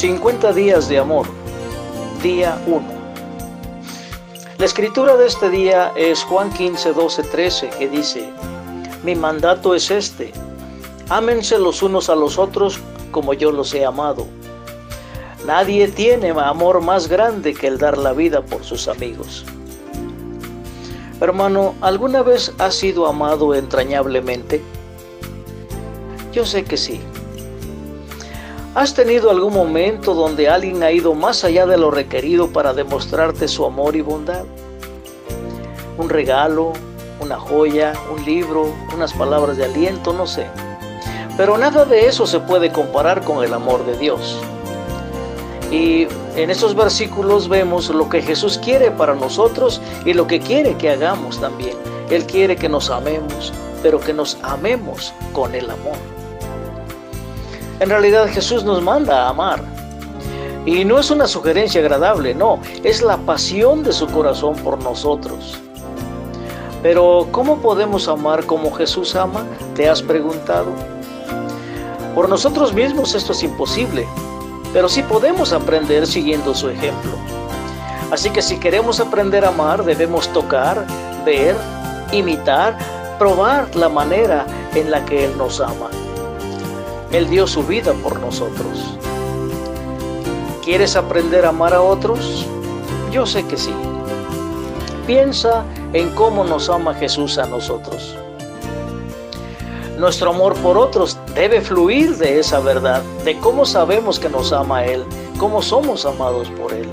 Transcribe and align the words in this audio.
50 0.00 0.54
días 0.54 0.88
de 0.88 0.96
amor, 0.96 1.26
día 2.22 2.58
1. 2.66 2.82
La 4.56 4.64
escritura 4.64 5.14
de 5.18 5.26
este 5.26 5.50
día 5.50 5.92
es 5.94 6.24
Juan 6.24 6.50
15, 6.50 6.94
12, 6.94 7.22
13, 7.24 7.68
que 7.68 7.86
dice, 7.86 8.30
mi 9.04 9.14
mandato 9.14 9.74
es 9.74 9.90
este, 9.90 10.32
ámense 11.10 11.58
los 11.58 11.82
unos 11.82 12.08
a 12.08 12.16
los 12.16 12.38
otros 12.38 12.80
como 13.10 13.34
yo 13.34 13.52
los 13.52 13.74
he 13.74 13.84
amado. 13.84 14.26
Nadie 15.44 15.86
tiene 15.88 16.30
amor 16.30 16.80
más 16.80 17.06
grande 17.06 17.52
que 17.52 17.66
el 17.66 17.76
dar 17.76 17.98
la 17.98 18.14
vida 18.14 18.40
por 18.40 18.64
sus 18.64 18.88
amigos. 18.88 19.44
Hermano, 21.20 21.74
¿alguna 21.82 22.22
vez 22.22 22.54
has 22.56 22.74
sido 22.74 23.06
amado 23.06 23.54
entrañablemente? 23.54 24.62
Yo 26.32 26.46
sé 26.46 26.64
que 26.64 26.78
sí. 26.78 27.02
¿Has 28.72 28.94
tenido 28.94 29.32
algún 29.32 29.52
momento 29.52 30.14
donde 30.14 30.48
alguien 30.48 30.84
ha 30.84 30.92
ido 30.92 31.12
más 31.12 31.42
allá 31.42 31.66
de 31.66 31.76
lo 31.76 31.90
requerido 31.90 32.52
para 32.52 32.72
demostrarte 32.72 33.48
su 33.48 33.64
amor 33.64 33.96
y 33.96 34.00
bondad? 34.00 34.44
Un 35.98 36.08
regalo, 36.08 36.72
una 37.18 37.36
joya, 37.36 37.94
un 38.14 38.24
libro, 38.24 38.72
unas 38.94 39.12
palabras 39.12 39.56
de 39.56 39.64
aliento, 39.64 40.12
no 40.12 40.24
sé. 40.24 40.46
Pero 41.36 41.58
nada 41.58 41.84
de 41.84 42.06
eso 42.06 42.28
se 42.28 42.38
puede 42.38 42.70
comparar 42.70 43.24
con 43.24 43.42
el 43.42 43.54
amor 43.54 43.84
de 43.86 43.98
Dios. 43.98 44.38
Y 45.72 46.06
en 46.36 46.50
esos 46.50 46.76
versículos 46.76 47.48
vemos 47.48 47.90
lo 47.90 48.08
que 48.08 48.22
Jesús 48.22 48.56
quiere 48.56 48.92
para 48.92 49.16
nosotros 49.16 49.82
y 50.04 50.14
lo 50.14 50.28
que 50.28 50.38
quiere 50.38 50.76
que 50.76 50.90
hagamos 50.90 51.40
también. 51.40 51.76
Él 52.08 52.24
quiere 52.24 52.54
que 52.54 52.68
nos 52.68 52.88
amemos, 52.88 53.52
pero 53.82 53.98
que 53.98 54.12
nos 54.12 54.38
amemos 54.42 55.12
con 55.32 55.56
el 55.56 55.68
amor. 55.70 56.19
En 57.80 57.88
realidad 57.88 58.28
Jesús 58.28 58.62
nos 58.62 58.82
manda 58.82 59.24
a 59.24 59.30
amar. 59.30 59.60
Y 60.66 60.84
no 60.84 60.98
es 60.98 61.10
una 61.10 61.26
sugerencia 61.26 61.80
agradable, 61.80 62.34
no, 62.34 62.60
es 62.84 63.00
la 63.00 63.16
pasión 63.16 63.82
de 63.82 63.94
su 63.94 64.06
corazón 64.06 64.54
por 64.56 64.82
nosotros. 64.84 65.58
Pero 66.82 67.26
¿cómo 67.32 67.56
podemos 67.58 68.06
amar 68.06 68.44
como 68.44 68.70
Jesús 68.70 69.16
ama? 69.16 69.46
¿Te 69.74 69.88
has 69.88 70.02
preguntado? 70.02 70.66
Por 72.14 72.28
nosotros 72.28 72.74
mismos 72.74 73.14
esto 73.14 73.32
es 73.32 73.42
imposible, 73.42 74.06
pero 74.74 74.86
sí 74.86 75.02
podemos 75.02 75.54
aprender 75.54 76.06
siguiendo 76.06 76.54
su 76.54 76.68
ejemplo. 76.68 77.12
Así 78.10 78.28
que 78.28 78.42
si 78.42 78.58
queremos 78.58 79.00
aprender 79.00 79.46
a 79.46 79.48
amar, 79.48 79.84
debemos 79.84 80.28
tocar, 80.34 80.86
ver, 81.24 81.56
imitar, 82.12 82.76
probar 83.18 83.74
la 83.74 83.88
manera 83.88 84.46
en 84.74 84.90
la 84.90 85.02
que 85.06 85.24
Él 85.24 85.38
nos 85.38 85.60
ama. 85.62 85.88
Él 87.12 87.28
dio 87.28 87.46
su 87.46 87.64
vida 87.64 87.92
por 87.94 88.20
nosotros. 88.20 88.96
¿Quieres 90.64 90.94
aprender 90.94 91.44
a 91.44 91.48
amar 91.48 91.74
a 91.74 91.82
otros? 91.82 92.46
Yo 93.10 93.26
sé 93.26 93.44
que 93.46 93.56
sí. 93.56 93.72
Piensa 95.06 95.64
en 95.92 96.10
cómo 96.10 96.44
nos 96.44 96.68
ama 96.70 96.94
Jesús 96.94 97.36
a 97.38 97.46
nosotros. 97.46 98.16
Nuestro 99.98 100.30
amor 100.30 100.54
por 100.62 100.78
otros 100.78 101.18
debe 101.34 101.60
fluir 101.60 102.16
de 102.16 102.38
esa 102.38 102.60
verdad, 102.60 103.02
de 103.24 103.36
cómo 103.40 103.66
sabemos 103.66 104.20
que 104.20 104.28
nos 104.28 104.52
ama 104.52 104.84
Él, 104.84 105.04
cómo 105.36 105.60
somos 105.60 106.06
amados 106.06 106.48
por 106.50 106.72
Él. 106.72 106.88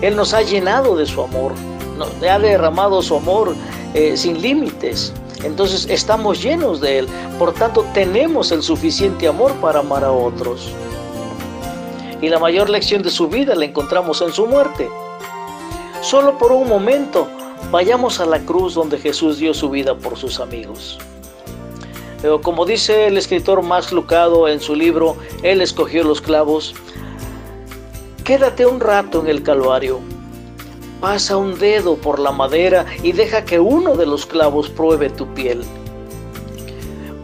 Él 0.00 0.14
nos 0.14 0.32
ha 0.32 0.42
llenado 0.42 0.94
de 0.96 1.06
su 1.06 1.22
amor, 1.22 1.52
nos 1.98 2.08
ha 2.22 2.38
derramado 2.38 3.02
su 3.02 3.16
amor 3.16 3.54
eh, 3.94 4.16
sin 4.16 4.40
límites. 4.40 5.12
Entonces 5.44 5.86
estamos 5.90 6.42
llenos 6.42 6.80
de 6.80 7.00
Él. 7.00 7.08
Por 7.38 7.52
tanto, 7.52 7.84
tenemos 7.92 8.50
el 8.50 8.62
suficiente 8.62 9.28
amor 9.28 9.52
para 9.60 9.80
amar 9.80 10.02
a 10.02 10.10
otros. 10.10 10.72
Y 12.20 12.28
la 12.28 12.38
mayor 12.38 12.70
lección 12.70 13.02
de 13.02 13.10
su 13.10 13.28
vida 13.28 13.54
la 13.54 13.66
encontramos 13.66 14.22
en 14.22 14.32
su 14.32 14.46
muerte. 14.46 14.88
Solo 16.00 16.38
por 16.38 16.52
un 16.52 16.68
momento, 16.68 17.28
vayamos 17.70 18.20
a 18.20 18.26
la 18.26 18.40
cruz 18.40 18.74
donde 18.74 18.98
Jesús 18.98 19.38
dio 19.38 19.52
su 19.52 19.70
vida 19.70 19.94
por 19.94 20.16
sus 20.16 20.40
amigos. 20.40 20.98
Como 22.42 22.64
dice 22.64 23.08
el 23.08 23.18
escritor 23.18 23.60
Max 23.60 23.92
Lucado 23.92 24.48
en 24.48 24.58
su 24.58 24.74
libro 24.74 25.14
Él 25.42 25.60
escogió 25.60 26.02
los 26.04 26.22
clavos, 26.22 26.74
quédate 28.24 28.64
un 28.64 28.80
rato 28.80 29.20
en 29.20 29.28
el 29.28 29.42
Calvario 29.42 30.00
Pasa 31.04 31.36
un 31.36 31.58
dedo 31.58 31.96
por 31.96 32.18
la 32.18 32.32
madera 32.32 32.86
y 33.02 33.12
deja 33.12 33.44
que 33.44 33.60
uno 33.60 33.94
de 33.94 34.06
los 34.06 34.24
clavos 34.24 34.70
pruebe 34.70 35.10
tu 35.10 35.26
piel. 35.34 35.62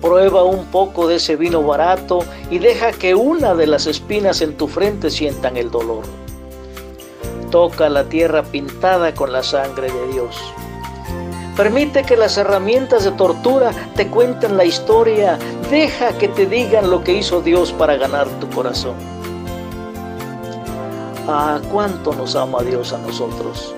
Prueba 0.00 0.42
un 0.42 0.66
poco 0.66 1.06
de 1.06 1.14
ese 1.14 1.36
vino 1.36 1.62
barato 1.62 2.24
y 2.50 2.58
deja 2.58 2.90
que 2.90 3.14
una 3.14 3.54
de 3.54 3.68
las 3.68 3.86
espinas 3.86 4.40
en 4.40 4.56
tu 4.56 4.66
frente 4.66 5.10
sientan 5.10 5.56
el 5.56 5.70
dolor. 5.70 6.02
Toca 7.52 7.88
la 7.88 8.02
tierra 8.02 8.42
pintada 8.42 9.14
con 9.14 9.32
la 9.32 9.44
sangre 9.44 9.92
de 9.92 10.12
Dios. 10.12 10.36
Permite 11.56 12.02
que 12.02 12.16
las 12.16 12.36
herramientas 12.36 13.04
de 13.04 13.12
tortura 13.12 13.70
te 13.94 14.08
cuenten 14.08 14.56
la 14.56 14.64
historia. 14.64 15.38
Deja 15.70 16.18
que 16.18 16.26
te 16.26 16.46
digan 16.46 16.90
lo 16.90 17.04
que 17.04 17.12
hizo 17.12 17.42
Dios 17.42 17.72
para 17.72 17.94
ganar 17.94 18.26
tu 18.40 18.50
corazón. 18.50 19.17
Ah, 21.30 21.60
cuánto 21.70 22.14
nos 22.14 22.34
ama 22.36 22.62
Dios 22.62 22.94
a 22.94 22.98
nosotros. 22.98 23.74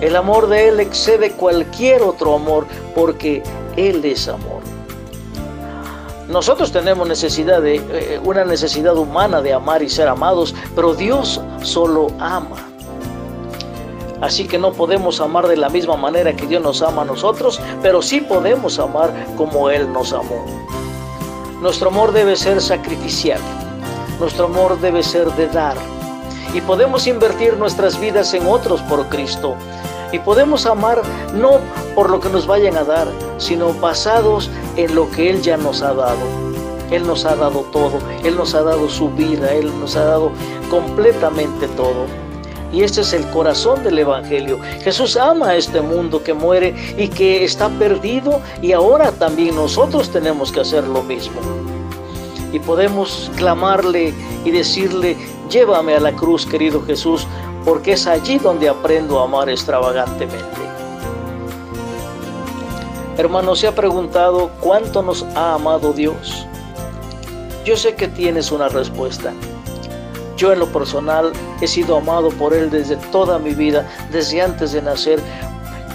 El 0.00 0.14
amor 0.14 0.46
de 0.46 0.68
Él 0.68 0.78
excede 0.78 1.32
cualquier 1.32 2.00
otro 2.02 2.36
amor 2.36 2.64
porque 2.94 3.42
Él 3.76 4.04
es 4.04 4.28
amor. 4.28 4.62
Nosotros 6.28 6.70
tenemos 6.70 7.08
necesidad 7.08 7.60
de 7.60 7.76
eh, 7.76 8.20
una 8.22 8.44
necesidad 8.44 8.96
humana 8.96 9.40
de 9.40 9.52
amar 9.52 9.82
y 9.82 9.88
ser 9.88 10.06
amados, 10.06 10.54
pero 10.76 10.94
Dios 10.94 11.40
solo 11.62 12.06
ama. 12.20 12.68
Así 14.20 14.46
que 14.46 14.58
no 14.58 14.72
podemos 14.72 15.20
amar 15.20 15.48
de 15.48 15.56
la 15.56 15.68
misma 15.68 15.96
manera 15.96 16.36
que 16.36 16.46
Dios 16.46 16.62
nos 16.62 16.82
ama 16.82 17.02
a 17.02 17.06
nosotros, 17.06 17.60
pero 17.82 18.00
sí 18.00 18.20
podemos 18.20 18.78
amar 18.78 19.12
como 19.36 19.70
Él 19.70 19.92
nos 19.92 20.12
amó. 20.12 20.44
Nuestro 21.60 21.88
amor 21.88 22.12
debe 22.12 22.36
ser 22.36 22.60
sacrificial. 22.60 23.40
Nuestro 24.20 24.44
amor 24.44 24.78
debe 24.80 25.02
ser 25.02 25.26
de 25.32 25.48
dar 25.48 25.97
y 26.54 26.60
podemos 26.60 27.06
invertir 27.06 27.56
nuestras 27.56 27.98
vidas 28.00 28.32
en 28.34 28.46
otros 28.46 28.80
por 28.82 29.08
Cristo. 29.08 29.54
Y 30.12 30.18
podemos 30.18 30.64
amar 30.66 31.02
no 31.34 31.58
por 31.94 32.10
lo 32.10 32.20
que 32.20 32.30
nos 32.30 32.46
vayan 32.46 32.76
a 32.76 32.84
dar, 32.84 33.08
sino 33.36 33.74
basados 33.74 34.50
en 34.76 34.94
lo 34.94 35.10
que 35.10 35.30
Él 35.30 35.42
ya 35.42 35.56
nos 35.56 35.82
ha 35.82 35.92
dado. 35.92 36.48
Él 36.90 37.06
nos 37.06 37.26
ha 37.26 37.36
dado 37.36 37.60
todo, 37.72 37.98
Él 38.24 38.36
nos 38.36 38.54
ha 38.54 38.62
dado 38.62 38.88
su 38.88 39.10
vida, 39.10 39.52
Él 39.52 39.70
nos 39.78 39.96
ha 39.96 40.04
dado 40.04 40.32
completamente 40.70 41.68
todo. 41.68 42.06
Y 42.72 42.82
este 42.82 43.00
es 43.00 43.12
el 43.12 43.26
corazón 43.30 43.82
del 43.82 43.98
Evangelio. 43.98 44.58
Jesús 44.82 45.16
ama 45.16 45.50
a 45.50 45.56
este 45.56 45.80
mundo 45.80 46.22
que 46.22 46.34
muere 46.34 46.74
y 46.98 47.08
que 47.08 47.44
está 47.44 47.68
perdido 47.70 48.40
y 48.60 48.72
ahora 48.72 49.10
también 49.12 49.54
nosotros 49.54 50.10
tenemos 50.10 50.52
que 50.52 50.60
hacer 50.60 50.84
lo 50.84 51.02
mismo. 51.02 51.40
Y 52.52 52.58
podemos 52.58 53.30
clamarle 53.36 54.12
y 54.44 54.50
decirle, 54.50 55.16
Llévame 55.50 55.94
a 55.94 56.00
la 56.00 56.12
cruz, 56.12 56.44
querido 56.44 56.84
Jesús, 56.84 57.26
porque 57.64 57.92
es 57.92 58.06
allí 58.06 58.38
donde 58.38 58.68
aprendo 58.68 59.20
a 59.20 59.24
amar 59.24 59.48
extravagantemente. 59.48 60.58
Hermano, 63.16 63.56
¿se 63.56 63.66
ha 63.66 63.74
preguntado 63.74 64.50
cuánto 64.60 65.02
nos 65.02 65.24
ha 65.34 65.54
amado 65.54 65.92
Dios? 65.92 66.46
Yo 67.64 67.76
sé 67.76 67.94
que 67.94 68.08
tienes 68.08 68.52
una 68.52 68.68
respuesta. 68.68 69.32
Yo 70.36 70.52
en 70.52 70.60
lo 70.60 70.66
personal 70.66 71.32
he 71.60 71.66
sido 71.66 71.96
amado 71.96 72.28
por 72.28 72.54
Él 72.54 72.70
desde 72.70 72.96
toda 73.10 73.38
mi 73.38 73.54
vida, 73.54 73.88
desde 74.12 74.40
antes 74.40 74.72
de 74.72 74.82
nacer, 74.82 75.20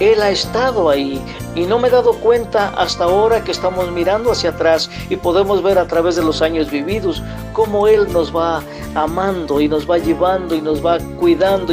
él 0.00 0.20
ha 0.22 0.30
estado 0.30 0.90
ahí 0.90 1.22
y 1.54 1.66
no 1.66 1.78
me 1.78 1.88
he 1.88 1.90
dado 1.90 2.14
cuenta 2.14 2.72
hasta 2.76 3.04
ahora 3.04 3.44
que 3.44 3.52
estamos 3.52 3.90
mirando 3.92 4.32
hacia 4.32 4.50
atrás 4.50 4.90
y 5.08 5.16
podemos 5.16 5.62
ver 5.62 5.78
a 5.78 5.86
través 5.86 6.16
de 6.16 6.22
los 6.22 6.42
años 6.42 6.70
vividos 6.70 7.22
cómo 7.52 7.86
Él 7.86 8.12
nos 8.12 8.34
va 8.34 8.62
amando 8.94 9.60
y 9.60 9.68
nos 9.68 9.88
va 9.88 9.98
llevando 9.98 10.56
y 10.56 10.60
nos 10.60 10.84
va 10.84 10.98
cuidando 11.20 11.72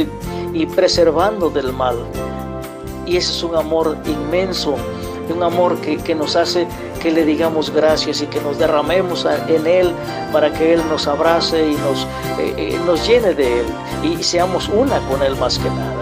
y, 0.52 0.66
preservando 0.66 1.50
del 1.50 1.72
mal. 1.72 1.96
Y 3.06 3.16
ese 3.16 3.32
es 3.32 3.42
un 3.42 3.56
amor 3.56 3.96
inmenso, 4.06 4.76
un 5.34 5.42
amor 5.42 5.76
que, 5.80 6.14
nos 6.14 6.36
hace 6.36 6.68
que 7.00 7.10
le 7.10 7.24
digamos 7.24 7.70
gracias 7.70 8.22
y 8.22 8.26
que 8.26 8.40
nos 8.40 8.58
derramemos 8.58 9.26
en 9.48 9.66
Él 9.66 9.92
para 10.32 10.52
que 10.52 10.74
Él 10.74 10.82
nos 10.88 11.08
abrace 11.08 11.70
y 11.70 11.74
nos, 11.74 12.06
eh, 12.38 12.54
eh, 12.56 12.80
nos 12.86 13.04
llene 13.04 13.34
de 13.34 13.60
Él 13.60 13.66
y 14.04 14.22
seamos 14.22 14.68
una 14.68 15.00
con 15.08 15.22
Él 15.22 15.34
más 15.36 15.58
que 15.58 15.68
nada. 15.70 16.01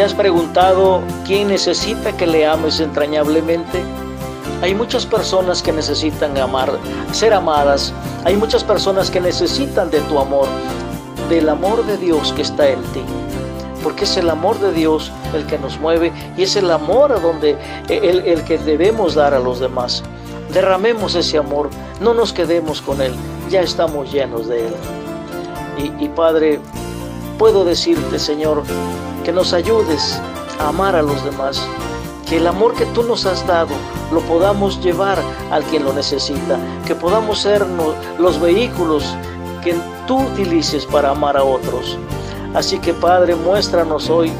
¿Te 0.00 0.04
has 0.04 0.14
preguntado 0.14 1.02
quién 1.26 1.48
necesita 1.48 2.16
que 2.16 2.26
le 2.26 2.46
ames 2.46 2.80
entrañablemente? 2.80 3.82
Hay 4.62 4.74
muchas 4.74 5.04
personas 5.04 5.62
que 5.62 5.72
necesitan 5.72 6.38
amar, 6.38 6.72
ser 7.12 7.34
amadas. 7.34 7.92
Hay 8.24 8.34
muchas 8.34 8.64
personas 8.64 9.10
que 9.10 9.20
necesitan 9.20 9.90
de 9.90 10.00
tu 10.00 10.18
amor, 10.18 10.48
del 11.28 11.50
amor 11.50 11.84
de 11.84 11.98
Dios 11.98 12.32
que 12.32 12.40
está 12.40 12.70
en 12.70 12.82
ti. 12.94 13.02
Porque 13.82 14.04
es 14.04 14.16
el 14.16 14.30
amor 14.30 14.58
de 14.58 14.72
Dios 14.72 15.12
el 15.34 15.44
que 15.44 15.58
nos 15.58 15.78
mueve 15.78 16.14
y 16.34 16.44
es 16.44 16.56
el 16.56 16.70
amor 16.70 17.12
a 17.12 17.20
donde 17.20 17.58
el, 17.90 18.20
el 18.20 18.42
que 18.44 18.56
debemos 18.56 19.16
dar 19.16 19.34
a 19.34 19.38
los 19.38 19.60
demás. 19.60 20.02
Derramemos 20.54 21.14
ese 21.14 21.36
amor, 21.36 21.68
no 22.00 22.14
nos 22.14 22.32
quedemos 22.32 22.80
con 22.80 23.02
él, 23.02 23.12
ya 23.50 23.60
estamos 23.60 24.10
llenos 24.10 24.48
de 24.48 24.66
Él. 24.66 24.74
Y 26.00 26.08
Padre, 26.08 26.58
puedo 27.40 27.64
decirte, 27.64 28.18
Señor, 28.18 28.62
que 29.24 29.32
nos 29.32 29.54
ayudes 29.54 30.20
a 30.58 30.68
amar 30.68 30.94
a 30.94 31.00
los 31.00 31.24
demás, 31.24 31.66
que 32.28 32.36
el 32.36 32.46
amor 32.46 32.74
que 32.74 32.84
tú 32.84 33.02
nos 33.02 33.24
has 33.24 33.46
dado 33.46 33.70
lo 34.12 34.20
podamos 34.20 34.78
llevar 34.82 35.18
al 35.50 35.64
quien 35.64 35.84
lo 35.84 35.94
necesita, 35.94 36.58
que 36.86 36.94
podamos 36.94 37.38
ser 37.38 37.64
los 38.18 38.38
vehículos 38.38 39.16
que 39.64 39.74
tú 40.06 40.18
utilices 40.18 40.84
para 40.84 41.12
amar 41.12 41.38
a 41.38 41.42
otros. 41.42 41.96
Así 42.52 42.78
que 42.78 42.92
Padre, 42.92 43.34
muéstranos 43.36 44.10
hoy 44.10 44.30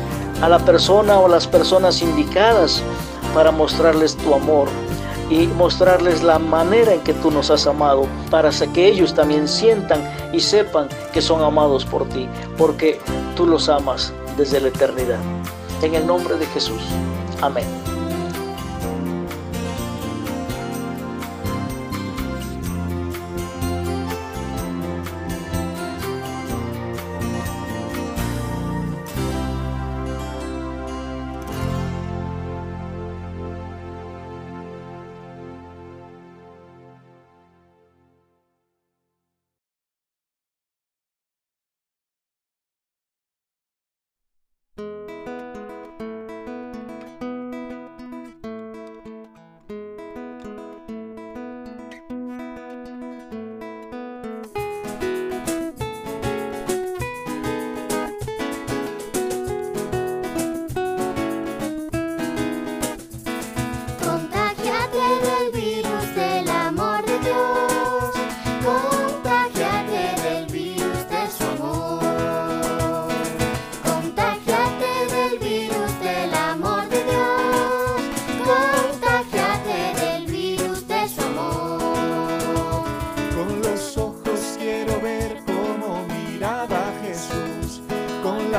a 0.43 0.51
la 0.51 0.59
persona 0.59 1.19
o 1.19 1.27
las 1.27 1.47
personas 1.47 2.03
indicadas 2.03 2.83
para 3.33 3.51
mostrarles 3.51 4.15
tu 4.15 4.35
amor 4.35 4.69
y 5.31 5.47
mostrarles 5.47 6.23
la 6.23 6.39
manera 6.39 6.93
en 6.93 7.01
que 7.01 7.15
tú 7.15 7.31
nos 7.31 7.51
has 7.51 7.67
amado, 7.67 8.07
para 8.31 8.51
que 8.51 8.87
ellos 8.87 9.15
también 9.15 9.49
sientan 9.49 10.03
y 10.33 10.41
sepan 10.41 10.89
que 11.13 11.23
son 11.23 11.43
amados 11.43 11.87
por 11.87 12.07
ti, 12.09 12.29
porque 12.59 12.99
tú 13.37 13.47
los 13.47 13.69
amas 13.69 14.13
desde 14.37 14.61
la 14.61 14.69
eternidad. 14.69 15.21
En 15.83 15.95
el 15.95 16.07
nombre 16.07 16.37
de 16.37 16.47
Jesús. 16.47 16.83
Amén. 17.41 17.90